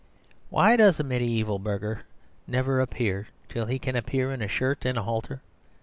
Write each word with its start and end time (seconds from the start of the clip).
Why 0.49 0.77
does 0.77 0.99
a 0.99 1.03
mediæval 1.03 1.61
burgher 1.61 2.05
never 2.47 2.81
appear 2.81 3.27
till 3.49 3.67
he 3.67 3.77
can 3.77 3.95
appear 3.95 4.31
in 4.31 4.41
a 4.41 4.47
shirt 4.47 4.83
and 4.83 4.97
a 4.97 5.03
halter? 5.03 5.41